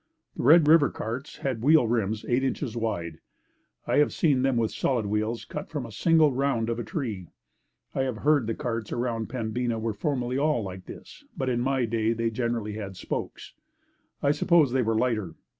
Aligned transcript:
The 0.35 0.41
Red 0.41 0.67
River 0.67 0.89
carts 0.89 1.37
had 1.37 1.61
wheel 1.61 1.85
rims 1.87 2.25
eight 2.27 2.43
inches 2.43 2.75
wide. 2.75 3.19
I 3.85 3.97
have 3.97 4.11
seen 4.11 4.41
them 4.41 4.57
with 4.57 4.71
solid 4.71 5.05
wheels 5.05 5.45
cut 5.45 5.69
from 5.69 5.85
a 5.85 5.91
single 5.91 6.31
round 6.33 6.71
of 6.71 6.79
a 6.79 6.83
tree. 6.83 7.27
I 7.93 8.01
have 8.01 8.17
heard 8.25 8.47
that 8.47 8.57
the 8.57 8.63
carts 8.63 8.91
around 8.91 9.29
Pembina 9.29 9.77
were 9.79 9.93
formerly 9.93 10.39
all 10.39 10.63
like 10.63 10.87
this, 10.87 11.23
but 11.37 11.49
in 11.49 11.61
my 11.61 11.85
day 11.85 12.13
they 12.13 12.31
generally 12.31 12.73
had 12.73 12.97
spokes. 12.97 13.53
I 14.23 14.31
suppose 14.31 14.71
they 14.71 14.81
were 14.81 14.97
lighter. 14.97 15.35